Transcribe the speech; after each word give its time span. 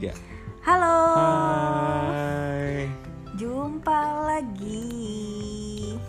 tiga. 0.00 0.16
Halo. 0.64 0.96
Hai 1.12 2.88
Jumpa 3.36 4.00
lagi 4.32 4.88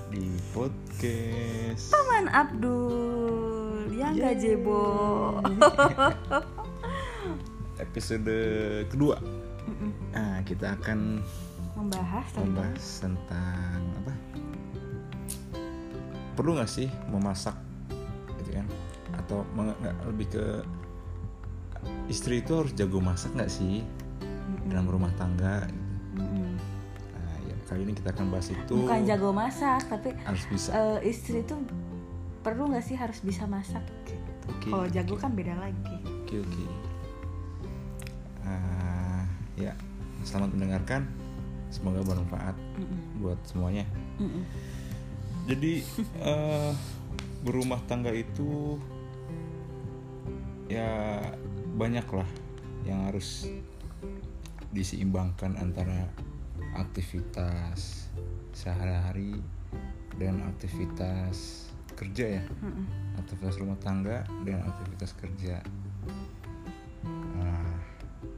di 0.07 0.31
podcast. 0.55 1.91
Paman 1.91 2.31
Abdul 2.31 3.91
yang 3.91 4.15
gak 4.15 4.39
Yeay. 4.39 4.55
jebo. 4.55 4.83
Episode 7.83 8.39
kedua. 8.87 9.19
Nah, 10.15 10.39
kita 10.47 10.79
akan 10.79 11.19
Membahas 11.75 12.31
tentang 12.31 12.47
membahas 12.47 12.85
tentang 13.03 13.79
apa? 13.99 14.13
Perlu 16.39 16.55
nggak 16.55 16.71
sih 16.71 16.87
memasak, 17.11 17.59
gitu 18.39 18.55
kan? 18.55 18.67
Atau 19.19 19.43
lebih 20.07 20.31
ke 20.31 20.63
istri 22.05 22.39
itu 22.39 22.51
harus 22.53 22.73
jago 22.73 22.99
masak 22.99 23.31
nggak 23.31 23.47
sih 23.47 23.81
Mm-mm. 23.81 24.67
dalam 24.67 24.85
rumah 24.85 25.11
tangga? 25.15 25.65
gitu. 25.65 26.19
Mm-mm. 26.19 26.51
Nah, 27.11 27.35
ya, 27.43 27.55
kali 27.65 27.81
ini 27.83 27.93
kita 27.93 28.11
akan 28.11 28.25
bahas 28.29 28.47
itu. 28.49 28.73
Bukan 28.77 29.01
jago 29.03 29.29
masak, 29.31 29.87
tapi 29.87 30.11
Harus 30.21 30.43
bisa. 30.47 30.69
eh, 30.71 31.07
istri 31.07 31.41
itu 31.41 31.55
perlu 32.41 32.67
nggak 32.67 32.83
sih 32.83 32.95
harus 32.95 33.21
bisa 33.21 33.45
masak? 33.45 33.81
Oke. 34.49 34.67
Kalau 34.67 34.87
jago 34.87 35.15
kan 35.15 35.31
beda 35.31 35.55
lagi. 35.55 35.95
Oke 36.23 36.39
oke. 36.39 36.63
Ah, 38.43 39.23
ya, 39.55 39.71
selamat 40.23 40.51
mendengarkan. 40.51 41.05
Semoga 41.71 42.03
bermanfaat 42.03 42.55
Mm-mm. 42.75 43.23
buat 43.23 43.39
semuanya. 43.45 43.87
Mm-mm. 44.19 44.43
Jadi 45.47 45.81
eh, 46.19 46.71
berumah 47.41 47.81
tangga 47.87 48.11
itu 48.11 48.75
ya 50.67 51.17
banyak 51.75 52.05
lah 52.11 52.29
yang 52.83 53.07
harus 53.07 53.47
diseimbangkan 54.71 55.59
antara 55.59 56.07
aktivitas 56.75 58.07
sehari-hari 58.55 59.39
dan 60.15 60.39
aktivitas 60.47 61.67
kerja 61.95 62.39
ya 62.39 62.43
Mm-mm. 62.63 62.85
aktivitas 63.19 63.59
rumah 63.59 63.77
tangga 63.83 64.23
dan 64.47 64.63
aktivitas 64.63 65.11
kerja. 65.19 65.59
Nah, 67.37 67.67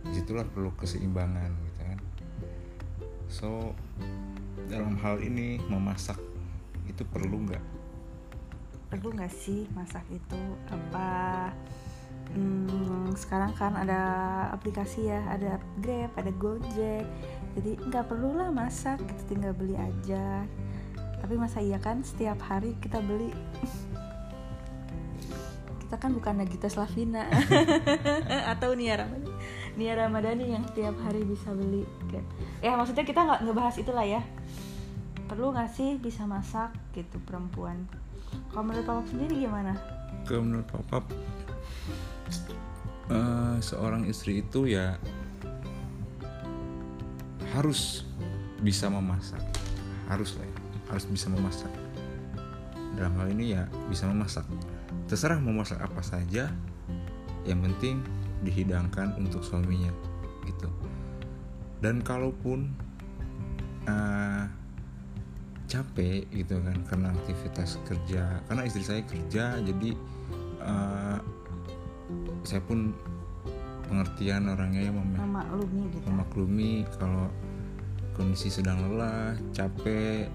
di 0.10 0.12
situlah 0.18 0.44
perlu 0.44 0.74
keseimbangan 0.76 1.52
gitu 1.54 1.82
kan. 1.86 2.00
So 3.30 3.50
dalam 4.68 4.98
hal 5.00 5.22
ini 5.22 5.62
memasak 5.70 6.18
itu 6.90 7.06
perlu 7.08 7.46
nggak? 7.46 7.84
perlu 8.94 9.10
nggak 9.18 9.34
sih 9.34 9.66
masak 9.74 10.06
itu 10.14 10.38
apa 10.70 11.50
hmm, 12.32 13.12
sekarang 13.20 13.52
kan 13.58 13.76
ada 13.76 14.00
aplikasi 14.56 15.12
ya 15.12 15.20
ada 15.28 15.60
Grab 15.84 16.12
ada 16.16 16.32
Gojek. 16.32 17.06
Jadi 17.54 17.72
nggak 17.90 18.08
perlu 18.08 18.34
lah 18.40 18.50
masak 18.50 19.04
kita 19.04 19.24
tinggal 19.28 19.52
beli 19.52 19.76
aja. 19.76 20.48
Tapi 21.20 21.34
masa 21.36 21.60
iya 21.60 21.80
kan 21.80 22.04
setiap 22.04 22.40
hari 22.44 22.80
kita 22.80 23.04
beli. 23.04 23.36
Kita 25.84 25.96
kan 26.00 26.16
bukan 26.16 26.42
Nagita 26.42 26.72
Slavina 26.72 27.30
atau 28.56 28.74
Nia 28.74 28.98
Ramadhani. 28.98 29.32
Nia 29.78 29.94
Ramadhani 29.98 30.46
yang 30.54 30.64
setiap 30.70 30.98
hari 31.06 31.22
bisa 31.26 31.54
beli 31.54 31.86
ya 32.64 32.80
maksudnya 32.80 33.04
kita 33.04 33.28
nggak 33.28 33.42
ngebahas 33.44 33.76
itulah 33.76 34.08
ya. 34.08 34.24
Perlu 35.28 35.52
nggak 35.52 35.72
sih 35.76 36.00
bisa 36.00 36.24
masak 36.24 36.72
gitu 36.96 37.20
perempuan? 37.28 37.84
Kalau 38.56 38.64
menurut 38.64 38.88
papa 38.88 39.04
sendiri 39.12 39.44
gimana? 39.44 39.76
Ke 40.24 40.40
menurut 40.40 40.66
papa 40.72 41.04
eh, 43.12 43.58
seorang 43.60 44.08
istri 44.08 44.42
itu 44.46 44.70
ya 44.70 44.98
harus 47.54 48.08
bisa 48.64 48.90
memasak, 48.90 49.42
harus 50.10 50.34
lah 50.40 50.48
ya, 50.48 50.60
harus 50.90 51.06
bisa 51.06 51.28
memasak. 51.30 51.70
Dalam 52.98 53.14
hal 53.20 53.28
ini 53.34 53.54
ya 53.54 53.70
bisa 53.90 54.10
memasak. 54.10 54.46
Terserah 55.06 55.38
mau 55.38 55.54
masak 55.54 55.78
apa 55.84 56.02
saja, 56.02 56.50
yang 57.46 57.60
penting 57.62 58.02
dihidangkan 58.42 59.14
untuk 59.20 59.44
suaminya 59.46 59.92
gitu. 60.48 60.72
Dan 61.84 62.00
kalaupun 62.02 62.72
eh, 63.86 64.46
capek 65.68 66.30
gitu 66.30 66.62
kan 66.62 66.78
karena 66.86 67.10
aktivitas 67.10 67.82
kerja 67.90 68.46
karena 68.46 68.62
istri 68.68 68.86
saya 68.86 69.02
kerja 69.10 69.58
jadi 69.58 69.90
eh, 70.62 71.18
saya 72.44 72.62
pun 72.64 72.92
pengertian 73.88 74.50
orangnya 74.50 74.90
yang 74.90 74.96
mem- 74.98 75.20
memaklumi 75.20 75.82
gitu. 75.92 76.06
Memaklumi 76.10 76.72
kalau 76.98 77.28
kondisi 78.14 78.50
sedang 78.54 78.80
lelah 78.90 79.36
capek 79.52 80.30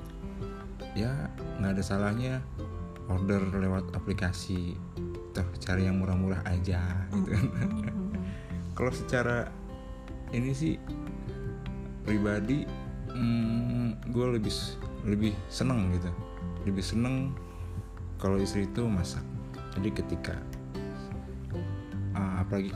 ya 0.99 1.31
nggak 1.63 1.79
ada 1.79 1.83
salahnya 1.83 2.35
order 3.09 3.43
lewat 3.57 3.95
aplikasi. 3.97 4.77
Toh 5.33 5.47
cari 5.61 5.87
yang 5.87 6.01
murah-murah 6.01 6.45
aja 6.49 7.09
gitu 7.13 7.29
kan. 7.35 7.47
Kalau 8.79 8.95
secara 8.95 9.51
ini 10.31 10.55
sih 10.55 10.79
pribadi 12.07 12.63
hmm, 13.11 14.07
gue 14.13 14.27
lebih 14.39 14.55
lebih 15.03 15.33
seneng 15.51 15.91
gitu. 15.99 16.11
Lebih 16.69 16.85
seneng 16.85 17.35
kalau 18.19 18.39
istri 18.39 18.67
itu 18.67 18.87
masak. 18.87 19.23
Jadi 19.75 19.89
ketika 19.95 20.35
apalagi 22.43 22.71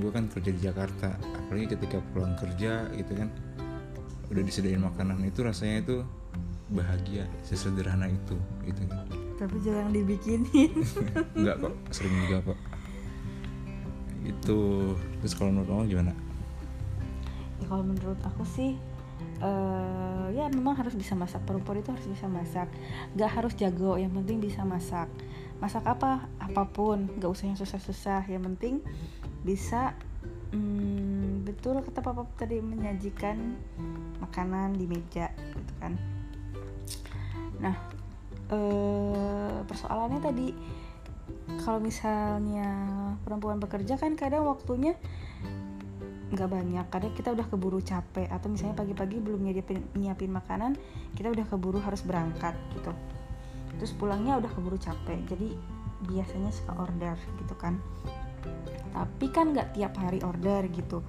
gue 0.00 0.10
kan 0.10 0.26
kerja 0.26 0.50
di 0.50 0.60
Jakarta. 0.60 1.14
Apalagi 1.46 1.76
ketika 1.78 1.98
pulang 2.10 2.34
kerja 2.34 2.90
gitu 2.94 3.12
kan 3.14 3.28
udah 4.30 4.42
disediain 4.46 4.78
makanan 4.78 5.26
itu 5.26 5.42
rasanya 5.42 5.82
itu 5.82 5.96
bahagia 6.70 7.26
sesederhana 7.42 8.06
itu 8.06 8.38
gitu 8.66 8.82
kan. 8.86 9.06
Tapi 9.38 9.56
jangan 9.62 9.90
dibikinin. 9.90 10.70
Enggak 11.38 11.56
kok 11.66 11.74
sering 11.90 12.14
juga 12.26 12.38
kok. 12.54 12.58
Itu 14.22 14.58
terus 15.22 15.34
kalau 15.34 15.50
menurut 15.50 15.68
kamu 15.68 15.82
gimana? 15.90 16.12
Ya 17.58 17.66
kalau 17.66 17.84
menurut 17.86 18.20
aku 18.22 18.46
sih 18.46 18.78
eh, 19.42 20.26
ya 20.34 20.46
memang 20.54 20.78
harus 20.78 20.94
bisa 20.94 21.18
masak. 21.18 21.42
Perempuan 21.42 21.82
itu 21.82 21.90
harus 21.90 22.06
bisa 22.06 22.30
masak. 22.30 22.70
Gak 23.18 23.30
harus 23.34 23.54
jago 23.58 23.98
yang 23.98 24.14
penting 24.14 24.38
bisa 24.38 24.62
masak 24.62 25.10
masak 25.60 25.84
apa 25.84 26.24
apa 26.40 26.62
pun 26.72 27.06
gak 27.20 27.30
usah 27.30 27.52
yang 27.52 27.58
susah-susah. 27.60 28.26
Yang 28.26 28.42
penting 28.52 28.74
bisa 29.44 29.92
hmm, 30.52 31.44
betul 31.44 31.80
kata 31.84 32.00
papa 32.00 32.24
tadi 32.36 32.58
menyajikan 32.58 33.56
makanan 34.24 34.74
di 34.74 34.88
meja 34.88 35.30
gitu 35.36 35.72
kan. 35.78 35.94
Nah 37.60 37.76
eh, 38.50 39.56
persoalannya 39.68 40.20
tadi 40.20 40.48
kalau 41.60 41.78
misalnya 41.78 42.68
perempuan 43.22 43.60
bekerja 43.60 44.00
kan 44.00 44.16
kadang 44.16 44.48
waktunya 44.48 44.96
nggak 46.30 46.48
banyak. 46.48 46.86
Kadang 46.88 47.12
kita 47.12 47.36
udah 47.36 47.46
keburu 47.46 47.84
capek 47.84 48.32
atau 48.32 48.48
misalnya 48.48 48.80
pagi-pagi 48.80 49.20
belum 49.20 49.44
nyiapin, 49.44 49.82
nyiapin 49.98 50.32
makanan 50.32 50.72
kita 51.14 51.28
udah 51.30 51.44
keburu 51.46 51.82
harus 51.82 52.00
berangkat 52.06 52.56
gitu 52.74 52.94
terus 53.80 53.96
pulangnya 53.96 54.36
udah 54.36 54.52
keburu 54.52 54.76
capek 54.76 55.24
jadi 55.24 55.56
biasanya 56.04 56.52
suka 56.52 56.76
order 56.76 57.16
gitu 57.40 57.56
kan. 57.56 57.80
Tapi 58.92 59.26
kan 59.32 59.56
nggak 59.56 59.72
tiap 59.72 59.96
hari 59.96 60.20
order 60.20 60.68
gitu. 60.68 61.00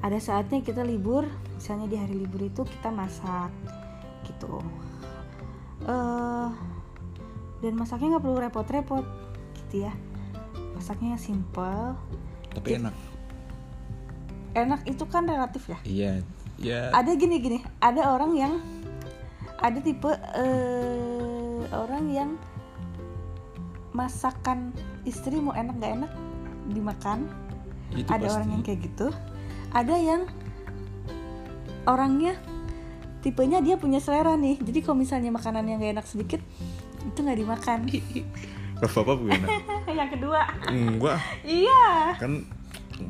Ada 0.00 0.16
saatnya 0.16 0.64
kita 0.64 0.80
libur 0.88 1.28
misalnya 1.52 1.84
di 1.84 2.00
hari 2.00 2.16
libur 2.16 2.48
itu 2.48 2.64
kita 2.64 2.88
masak 2.88 3.52
gitu. 4.24 4.64
Eh 5.84 6.48
dan 7.60 7.72
masaknya 7.76 8.16
nggak 8.16 8.24
perlu 8.24 8.38
repot-repot 8.40 9.04
gitu 9.52 9.84
ya. 9.84 9.92
Masaknya 10.72 11.20
simple. 11.20 11.92
Tapi 12.56 12.80
enak. 12.80 12.96
Enak 14.56 14.80
itu 14.88 15.04
kan 15.04 15.28
relatif 15.28 15.68
ya? 15.68 15.78
Iya 15.84 16.10
ya. 16.56 16.80
Ada 16.96 17.12
gini 17.20 17.36
gini 17.36 17.58
ada 17.84 18.16
orang 18.16 18.32
yang 18.32 18.54
ada 19.58 19.78
tipe 19.82 20.06
eh, 20.38 21.17
orang 21.74 22.04
yang 22.10 22.30
masakan 23.96 24.70
istri 25.02 25.40
mau 25.40 25.56
enak 25.56 25.74
gak 25.80 25.92
enak 26.02 26.12
dimakan. 26.70 27.18
Itu 27.92 28.08
ada 28.12 28.28
pasti. 28.28 28.34
orang 28.36 28.48
yang 28.54 28.62
kayak 28.62 28.80
gitu. 28.84 29.08
Ada 29.72 29.94
yang 29.96 30.22
orangnya 31.88 32.36
tipenya 33.24 33.58
dia 33.64 33.80
punya 33.80 33.98
selera 33.98 34.36
nih. 34.36 34.60
Jadi 34.60 34.78
kalau 34.84 35.00
misalnya 35.00 35.32
makanan 35.32 35.64
yang 35.66 35.80
gak 35.80 35.92
enak 35.98 36.06
sedikit 36.06 36.40
itu 37.02 37.18
nggak 37.18 37.38
dimakan. 37.40 37.80
Papa 38.94 39.12
gimana 39.18 39.46
yang 39.98 40.10
kedua. 40.12 40.40
Enggak. 40.70 41.18
Iya. 41.42 42.14
Kan 42.20 42.46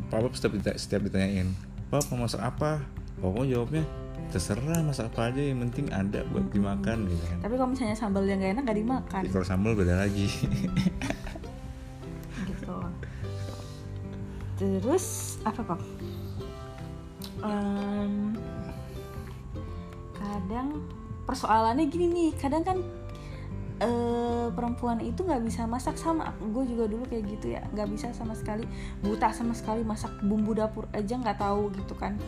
papa 0.08 0.28
setiap 0.32 0.56
setiap 0.76 1.00
ditanyain 1.04 1.52
papa 1.92 2.08
mau 2.16 2.24
masak 2.24 2.40
apa? 2.40 2.80
Papa 3.20 3.44
jawabnya 3.44 3.84
terserah 4.28 4.84
masak 4.84 5.08
apa 5.10 5.32
aja 5.32 5.40
yang 5.40 5.64
penting 5.68 5.88
ada 5.88 6.24
buat 6.28 6.46
dimakan 6.52 7.08
gitu 7.08 7.24
kan. 7.24 7.38
Tapi 7.44 7.54
kalau 7.56 7.70
misalnya 7.72 7.96
sambal 7.96 8.24
yang 8.28 8.38
gak 8.40 8.52
enak 8.56 8.64
gak 8.68 8.78
dimakan. 8.78 9.20
Tapi 9.24 9.32
kalau 9.32 9.46
sambal 9.46 9.72
beda 9.76 9.94
lagi. 10.04 10.28
Gitu. 12.48 12.76
Terus 14.58 15.36
apa 15.42 15.60
kok 15.62 15.80
Em, 17.38 18.34
kadang 20.18 20.82
persoalannya 21.22 21.86
gini 21.86 22.06
nih 22.10 22.30
kadang 22.34 22.66
kan 22.66 22.78
eh, 23.78 24.46
perempuan 24.52 24.98
itu 25.02 25.22
nggak 25.22 25.42
bisa 25.44 25.64
masak 25.64 25.94
sama 25.94 26.34
gue 26.38 26.64
juga 26.66 26.90
dulu 26.90 27.06
kayak 27.06 27.24
gitu 27.38 27.54
ya 27.54 27.62
nggak 27.74 27.88
bisa 27.94 28.10
sama 28.10 28.34
sekali 28.34 28.66
buta 29.02 29.30
sama 29.30 29.54
sekali 29.54 29.86
masak 29.86 30.10
bumbu 30.24 30.54
dapur 30.54 30.90
aja 30.94 31.14
nggak 31.14 31.38
tahu 31.38 31.70
gitu 31.74 31.94
kan. 31.94 32.18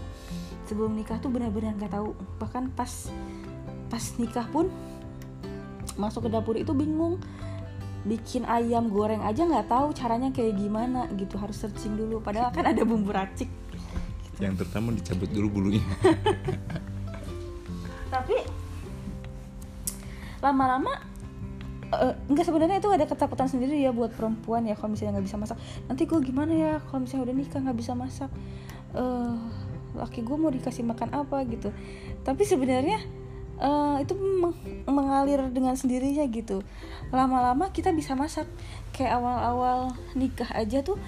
Sebelum 0.71 0.95
nikah 0.95 1.19
tuh 1.19 1.35
benar-benar 1.35 1.75
nggak 1.75 1.95
tahu 1.95 2.15
bahkan 2.39 2.71
pas 2.71 3.11
pas 3.91 4.05
nikah 4.23 4.47
pun 4.55 4.71
masuk 5.99 6.27
ke 6.27 6.31
dapur 6.31 6.55
itu 6.55 6.71
bingung 6.71 7.19
bikin 8.01 8.49
ayam 8.49 8.89
goreng 8.89 9.21
aja 9.21 9.45
nggak 9.45 9.69
tahu 9.69 9.93
caranya 9.93 10.33
kayak 10.33 10.57
gimana 10.57 11.05
gitu 11.21 11.37
harus 11.37 11.61
searching 11.61 12.01
dulu 12.01 12.17
padahal 12.23 12.49
kan 12.55 12.65
ada 12.65 12.87
bumbu 12.87 13.13
racik. 13.13 13.51
Yang 14.41 14.65
terutama 14.65 14.97
dicabut 14.97 15.29
dulu 15.29 15.49
bulunya. 15.53 15.85
Tapi 18.15 18.37
lama-lama 20.41 21.10
eh, 21.91 22.15
enggak 22.31 22.47
sebenarnya 22.47 22.79
itu 22.79 22.91
ada 22.91 23.05
ketakutan 23.07 23.49
sendiri 23.51 23.79
ya 23.79 23.91
buat 23.91 24.15
perempuan 24.15 24.67
ya 24.67 24.79
kalau 24.79 24.95
misalnya 24.95 25.19
nggak 25.19 25.27
bisa 25.27 25.39
masak. 25.39 25.57
Nanti 25.91 26.03
gue 26.07 26.21
gimana 26.23 26.53
ya 26.55 26.73
kalau 26.89 27.05
misalnya 27.05 27.31
udah 27.31 27.37
nikah 27.37 27.61
nggak 27.63 27.79
bisa 27.79 27.93
masak? 27.99 28.31
Eh 28.95 29.35
laki 29.91 30.23
gue 30.23 30.37
mau 30.39 30.51
dikasih 30.55 30.87
makan 30.87 31.11
apa 31.15 31.43
gitu. 31.51 31.75
Tapi 32.23 32.43
sebenarnya 32.47 32.99
eh, 33.59 33.97
itu 34.03 34.15
meng- 34.15 34.87
mengalir 34.87 35.51
dengan 35.51 35.75
sendirinya 35.75 36.23
gitu. 36.31 36.63
Lama-lama 37.11 37.75
kita 37.75 37.91
bisa 37.91 38.15
masak. 38.15 38.47
Kayak 38.95 39.19
awal-awal 39.19 39.95
nikah 40.15 40.51
aja 40.55 40.83
tuh 40.83 40.99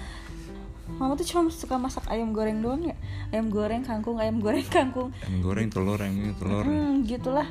mama 0.99 1.15
tuh 1.15 1.23
cuma 1.23 1.47
suka 1.47 1.79
masak 1.79 2.03
ayam 2.11 2.35
goreng 2.35 2.59
doang 2.59 2.83
ya. 2.83 2.95
Ayam 3.31 3.47
goreng 3.47 3.87
kangkung 3.87 4.19
ayam 4.19 4.43
goreng 4.43 4.67
kangkung. 4.67 5.15
Yang 5.23 5.39
goreng 5.39 5.67
telur 5.71 5.99
yang 5.99 6.15
ini 6.19 6.35
telur. 6.35 6.63
Hmm, 6.67 7.07
gitulah. 7.07 7.47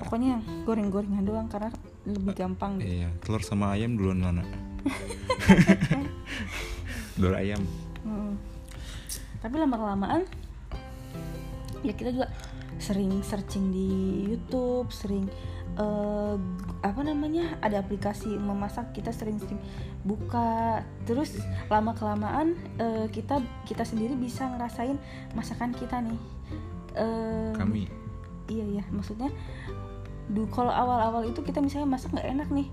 Pokoknya 0.00 0.40
yang 0.40 0.42
goreng-gorengan 0.64 1.22
doang 1.22 1.46
karena 1.52 1.70
lebih 2.02 2.34
gampang 2.34 2.82
gitu. 2.82 3.02
iya 3.02 3.08
telur 3.22 3.42
sama 3.42 3.74
ayam 3.74 3.94
duluan 3.94 4.18
mana 4.18 4.42
telur 7.14 7.34
ayam. 7.38 7.62
Hmm. 8.02 8.34
Tapi 9.38 9.54
lama-kelamaan 9.58 10.26
ya 11.82 11.92
kita 11.94 12.14
juga 12.14 12.28
sering 12.78 13.22
searching 13.22 13.70
di 13.70 13.90
YouTube, 14.26 14.90
sering 14.90 15.30
eh, 15.78 16.36
apa 16.82 17.00
namanya 17.06 17.58
ada 17.62 17.78
aplikasi 17.78 18.34
memasak 18.34 18.94
kita 18.94 19.14
sering-sering 19.14 19.58
buka. 20.02 20.82
Terus 21.06 21.38
lama 21.70 21.94
kelamaan 21.94 22.58
kita 23.14 23.38
kita 23.66 23.86
sendiri 23.86 24.18
bisa 24.18 24.50
ngerasain 24.50 24.98
masakan 25.38 25.70
kita 25.74 26.02
nih. 26.02 26.20
Eh, 26.92 27.52
kami. 27.56 27.88
iya 28.50 28.82
ya 28.82 28.84
maksudnya 28.92 29.32
du 30.30 30.46
kalau 30.50 30.70
awal-awal 30.70 31.26
itu 31.26 31.42
kita 31.42 31.58
misalnya 31.58 31.88
masak 31.88 32.14
nggak 32.14 32.28
enak 32.28 32.48
nih. 32.52 32.68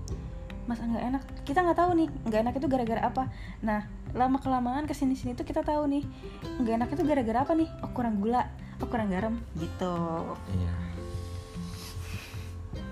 Masak 0.68 0.86
nggak 0.86 1.04
enak. 1.10 1.22
Kita 1.42 1.58
nggak 1.66 1.78
tahu 1.78 1.90
nih 1.98 2.08
nggak 2.26 2.40
enak 2.46 2.54
itu 2.60 2.66
gara-gara 2.70 3.02
apa. 3.02 3.24
Nah 3.64 3.80
lama 4.14 4.38
kelamaan 4.42 4.86
ke 4.86 4.94
sini 4.94 5.14
sini 5.14 5.38
tuh 5.38 5.46
kita 5.46 5.62
tahu 5.62 5.86
nih 5.86 6.04
nggak 6.62 6.74
enak 6.82 6.88
itu 6.94 7.02
gara-gara 7.02 7.38
apa 7.42 7.52
nih? 7.58 7.68
Oh 7.82 7.90
kurang 7.90 8.22
gula 8.22 8.46
oh 8.80 8.88
kurang 8.88 9.10
garam 9.10 9.34
gitu. 9.58 9.94
Iya. 10.54 10.74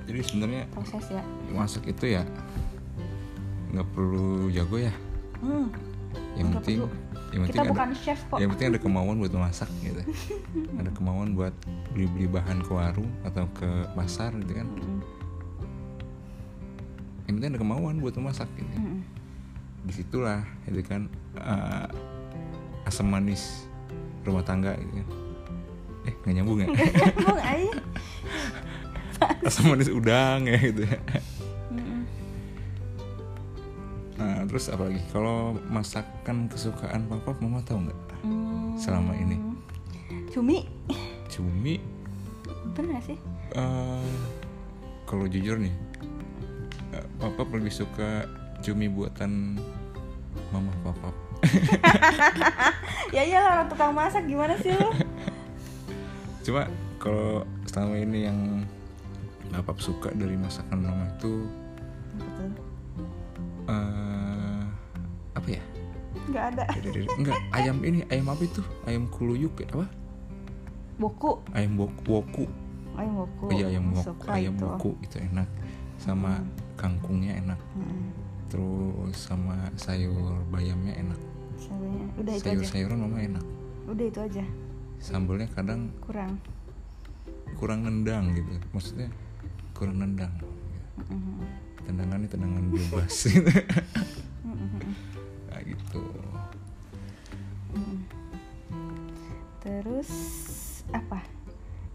Jadi 0.09 0.21
sebenarnya 0.25 0.63
proses 0.73 1.05
ya. 1.13 1.21
masak 1.53 1.85
itu 1.85 2.17
ya 2.17 2.25
nggak 3.73 3.89
perlu 3.93 4.49
jago 4.49 4.81
ya. 4.81 4.95
Hmm, 5.45 5.69
yang 6.35 6.51
penting 6.57 6.89
perlu. 6.89 7.08
Yang 7.29 7.45
penting 7.45 7.53
kita 7.53 7.61
ada 7.61 7.73
bukan 7.77 7.91
chef 7.93 8.21
kok. 8.25 8.39
yang 8.41 8.51
penting 8.57 8.69
ada 8.73 8.81
kemauan 8.81 9.17
buat 9.21 9.33
masak 9.37 9.69
gitu. 9.85 10.01
Ada 10.81 10.91
kemauan 10.97 11.37
buat 11.37 11.53
beli 11.93 12.09
beli 12.09 12.27
bahan 12.31 12.65
ke 12.65 12.71
warung 12.73 13.11
atau 13.21 13.45
ke 13.53 13.69
pasar 13.93 14.33
gitu 14.33 14.53
kan. 14.57 14.65
Mm-mm, 14.65 15.01
yang 17.29 17.35
penting 17.37 17.51
ada 17.53 17.61
kemauan 17.61 18.01
buat 18.01 18.17
memasak 18.17 18.49
gitu. 18.57 18.73
Mm-mm. 18.81 19.05
di 19.87 19.93
situlah 19.95 20.43
itu 20.67 20.81
kan 20.85 21.07
eh, 21.39 21.87
asam 22.89 23.09
manis 23.13 23.69
rumah 24.25 24.43
tangga 24.43 24.73
gitu 24.81 24.93
kan. 25.05 25.07
Eh 26.09 26.15
nggak 26.25 26.35
nyambung 26.41 26.59
ya? 26.65 26.69
Asam 29.49 29.75
manis 29.75 29.91
udang 29.93 30.47
ya 30.47 30.57
gitu 30.61 30.87
ya 30.87 30.99
terus 34.49 34.67
apa 34.67 34.89
lagi 34.89 35.01
kalau 35.09 35.53
masakan 35.69 36.49
kesukaan 36.49 37.05
papa 37.05 37.37
mama 37.39 37.61
tahu 37.63 37.85
nggak 37.85 38.01
Hmm, 38.19 38.75
Selama 38.75 39.15
ini. 39.15 39.39
cumi. 40.29 40.67
Cumi. 41.31 41.79
Bener 42.75 42.99
gak 42.99 43.05
sih? 43.07 43.19
Eh, 43.55 44.11
kalau 45.05 45.25
jujur 45.25 45.55
nih 45.55 45.71
eh, 46.93 47.07
papa 47.17 47.47
lebih 47.53 47.71
suka 47.71 48.27
cumi 48.59 48.91
buatan 48.91 49.55
mama 50.51 50.73
papa. 50.83 51.15
Ya 53.09 53.23
iyalah 53.23 53.51
orang 53.57 53.69
tukang 53.71 53.95
masak 53.95 54.27
gimana 54.27 54.59
sih 54.59 54.75
lo 54.75 54.91
cuma 56.45 56.67
kalau 56.99 57.41
selama 57.65 57.97
ini 57.97 58.27
yang 58.27 58.39
papa 59.55 59.79
suka 59.79 60.13
dari 60.13 60.35
masakan 60.35 60.83
mama 60.83 61.07
itu 61.15 61.47
nggak 66.29 66.45
ada. 66.55 66.65
Enggak 67.17 67.39
ayam 67.57 67.77
ini 67.83 68.05
ayam 68.13 68.27
apa 68.31 68.43
itu? 68.45 68.63
Ayam 68.85 69.09
kuluyuk 69.09 69.55
ya 69.65 69.69
apa? 69.75 69.87
Boku 70.99 71.41
ayam 71.55 71.79
woku 71.79 72.03
woku. 72.07 72.45
Ayam 72.99 73.15
boku 73.23 73.45
oh 73.47 73.53
iya 73.55 73.67
ayam 73.71 73.85
Suka 73.97 74.29
ayam 74.35 74.55
itu. 74.57 74.65
woku 74.67 74.91
itu 75.03 75.17
enak. 75.19 75.49
Sama 75.99 76.43
kangkungnya 76.79 77.39
enak. 77.43 77.61
Mm-mm. 77.75 78.27
terus 78.49 79.29
sama 79.29 79.69
sayur 79.77 80.41
bayamnya 80.49 80.97
enak. 80.97 81.21
Sayurnya. 81.61 82.07
udah 82.17 82.33
itu 82.33 82.45
sayur 82.49 82.63
aja. 82.65 82.69
Sayuran 82.73 82.99
mama 83.05 83.19
enak. 83.21 83.45
Udah 83.85 84.05
itu 84.09 84.21
aja. 84.25 84.45
Sambalnya 84.99 85.49
kadang 85.53 85.93
kurang. 86.01 86.41
kurang 87.61 87.85
nendang 87.85 88.33
gitu. 88.33 88.49
Maksudnya 88.73 89.13
kurang 89.77 90.01
nendang. 90.01 90.33
Tendangannya 91.85 92.29
tendangan 92.29 92.65
bebas. 92.73 93.15
gitu 93.29 93.53
terus 99.99 100.15
apa? 100.95 101.27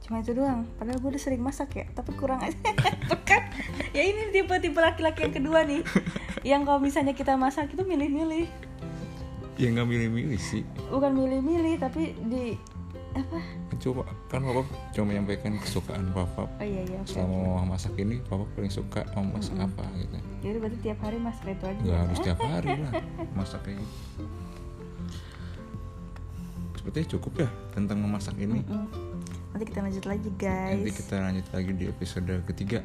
Cuma 0.03 0.19
itu 0.19 0.36
doang. 0.36 0.67
Padahal 0.75 1.00
gue 1.00 1.10
udah 1.15 1.24
sering 1.24 1.39
masak 1.39 1.79
ya 1.79 1.88
tapi 1.95 2.12
kurang 2.19 2.43
aja. 2.43 2.60
Kan? 3.24 3.48
Ya 3.95 4.03
ini 4.03 4.36
tipe-tipe 4.36 4.75
laki-laki 4.75 5.31
yang 5.31 5.36
kedua 5.39 5.63
nih. 5.63 5.88
Yang 6.43 6.67
kalau 6.67 6.79
misalnya 6.83 7.15
kita 7.15 7.39
masak 7.39 7.72
itu 7.72 7.88
milih-milih. 7.88 8.51
Ya 9.55 9.72
nggak 9.72 9.88
milih-milih 9.88 10.36
sih. 10.36 10.67
Bukan 10.91 11.15
milih-milih 11.15 11.79
tapi 11.79 12.12
di 12.27 12.60
apa? 13.15 13.39
Coba 13.79 14.03
kan 14.27 14.43
papa 14.43 14.67
cuma 14.91 15.15
menyampaikan 15.15 15.55
kesukaan 15.63 16.12
papa. 16.12 16.51
Oh 16.60 16.65
iya 16.65 16.83
iya 16.83 17.00
oke, 17.00 17.07
selama 17.07 17.36
mama 17.39 17.79
masak 17.79 17.95
ini 17.95 18.19
papa 18.27 18.43
paling 18.60 18.74
suka 18.74 19.07
mau 19.15 19.24
masak 19.39 19.55
apa 19.55 19.86
gitu. 19.95 20.17
Jadi 20.43 20.57
berarti 20.60 20.77
tiap 20.83 21.00
hari 21.00 21.17
masak 21.24 21.45
itu 21.55 21.63
aja 21.63 21.79
nggak 21.79 21.95
ya? 21.95 22.03
harus 22.03 22.19
tiap 22.19 22.39
hari 22.43 22.72
lah 22.75 22.93
masak 23.39 23.62
kayak 23.63 23.79
gitu 23.79 24.42
sepertinya 26.83 27.07
cukup 27.15 27.47
ya 27.47 27.49
tentang 27.71 28.03
memasak 28.03 28.35
ini. 28.35 28.59
Mm-mm. 28.59 28.91
nanti 29.55 29.63
kita 29.71 29.79
lanjut 29.87 30.03
lagi 30.03 30.29
guys. 30.35 30.75
Nanti 30.83 30.91
kita 30.91 31.15
lanjut 31.15 31.47
lagi 31.55 31.71
di 31.79 31.85
episode 31.87 32.33
ketiga. 32.43 32.83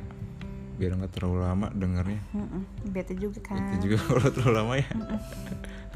Biar 0.78 0.94
nggak 0.94 1.18
terlalu 1.18 1.42
lama 1.42 1.66
dengarnya. 1.74 2.22
Mm-mm. 2.30 2.62
bete 2.94 3.18
juga 3.18 3.42
kan? 3.42 3.58
Itu 3.74 3.90
juga 3.90 3.96
kalau 4.06 4.30
terlalu 4.30 4.54
lama 4.54 4.74
ya. 4.78 4.88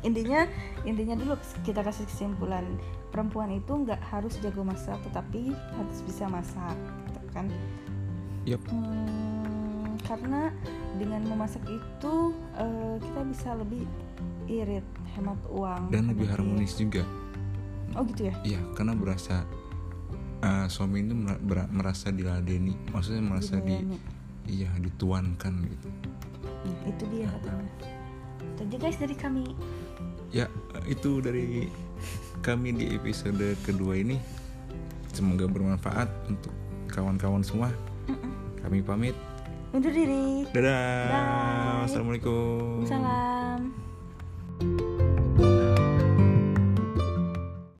Intinya 0.02 0.50
intinya 0.82 1.14
dulu 1.14 1.38
kita 1.62 1.86
kasih 1.86 2.10
kesimpulan. 2.10 2.66
Perempuan 3.14 3.54
itu 3.54 3.70
nggak 3.70 4.02
harus 4.10 4.34
jago 4.42 4.66
masak 4.66 4.98
tetapi 5.06 5.54
harus 5.54 5.98
bisa 6.02 6.26
masak 6.26 6.74
gitu 7.06 7.22
kan? 7.30 7.46
Yap. 8.42 8.58
Hmm, 8.66 9.94
karena 10.02 10.50
dengan 10.98 11.22
memasak 11.30 11.62
itu 11.70 12.34
eh, 12.58 12.98
kita 12.98 13.20
bisa 13.30 13.54
lebih 13.54 13.86
irit 14.50 14.82
hemat 15.14 15.38
uang 15.54 15.94
dan 15.94 16.10
lebih 16.10 16.26
harmonis 16.26 16.74
juga. 16.74 17.06
Oh 17.96 18.02
gitu 18.08 18.28
ya? 18.28 18.34
Iya 18.42 18.60
karena 18.74 18.92
berasa 18.96 19.44
eh, 20.42 20.66
suami 20.68 21.04
itu 21.04 21.14
merasa 21.72 22.10
diladeni 22.10 22.74
maksudnya 22.90 23.22
merasa 23.22 23.58
di 23.60 23.76
Dilayani. 23.78 23.98
iya 24.48 24.70
dituankan 24.80 25.54
gitu. 25.66 25.88
Nah, 26.62 26.82
itu 26.86 27.04
dia 27.10 27.26
katanya. 27.26 27.72
itu 28.42 28.60
aja 28.66 28.76
guys 28.78 28.98
dari 28.98 29.16
kami. 29.16 29.44
Ya 30.32 30.46
itu 30.88 31.20
dari 31.20 31.68
kami 32.40 32.74
di 32.74 32.96
episode 32.96 33.54
kedua 33.62 33.98
ini. 33.98 34.18
Semoga 35.12 35.44
bermanfaat 35.44 36.08
untuk 36.26 36.52
kawan-kawan 36.88 37.44
semua. 37.44 37.68
Kami 38.64 38.80
pamit. 38.80 39.16
Undur 39.72 39.92
diri. 39.92 40.48
Dadah. 40.52 41.08
Bye. 41.08 41.84
assalamualaikum. 41.88 42.84
Salam 42.84 43.51